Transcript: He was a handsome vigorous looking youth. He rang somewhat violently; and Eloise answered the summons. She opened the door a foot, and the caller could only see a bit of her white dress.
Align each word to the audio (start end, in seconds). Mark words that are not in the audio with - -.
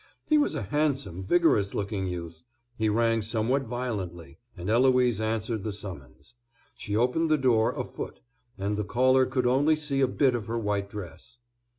He 0.25 0.39
was 0.39 0.55
a 0.55 0.63
handsome 0.63 1.23
vigorous 1.23 1.75
looking 1.75 2.07
youth. 2.07 2.41
He 2.75 2.89
rang 2.89 3.21
somewhat 3.21 3.65
violently; 3.67 4.39
and 4.57 4.67
Eloise 4.67 5.21
answered 5.21 5.61
the 5.61 5.71
summons. 5.71 6.33
She 6.75 6.95
opened 6.97 7.29
the 7.29 7.37
door 7.37 7.73
a 7.79 7.83
foot, 7.83 8.19
and 8.57 8.77
the 8.77 8.83
caller 8.83 9.27
could 9.27 9.45
only 9.45 9.75
see 9.75 10.01
a 10.01 10.07
bit 10.07 10.33
of 10.33 10.47
her 10.47 10.57
white 10.57 10.89
dress. 10.89 11.37